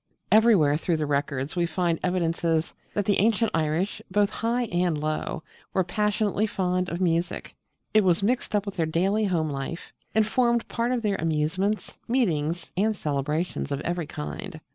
Everywhere 0.31 0.77
through 0.77 0.97
the 0.97 1.05
Records 1.05 1.55
we 1.55 1.67
find 1.67 1.99
evidences 2.01 2.73
that 2.95 3.05
the 3.05 3.19
ancient 3.19 3.51
Irish, 3.53 4.01
both 4.09 4.31
high 4.31 4.63
and 4.71 4.97
low, 4.97 5.43
were 5.73 5.83
passionately 5.83 6.47
fond 6.47 6.89
of 6.89 6.99
music. 6.99 7.55
It 7.93 8.03
was 8.03 8.23
mixed 8.23 8.55
up 8.55 8.65
with 8.65 8.77
their 8.77 8.87
daily 8.87 9.25
home 9.25 9.51
life, 9.51 9.93
and 10.15 10.25
formed 10.25 10.67
part 10.67 10.91
of 10.91 11.03
their 11.03 11.17
amusements, 11.17 11.99
meetings, 12.07 12.71
and 12.75 12.97
celebrations 12.97 13.71
of 13.71 13.79
every 13.81 14.07
kind. 14.07 14.59